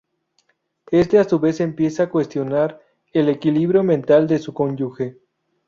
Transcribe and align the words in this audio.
Éste 0.89 1.19
a 1.19 1.25
su 1.29 1.39
vez 1.39 1.59
empieza 1.59 2.01
a 2.01 2.05
a 2.07 2.09
cuestionar 2.09 2.81
el 3.13 3.29
equilibrio 3.29 3.83
mental 3.83 4.25
de 4.27 4.39
su 4.39 4.51
cónyuge. 4.51 5.19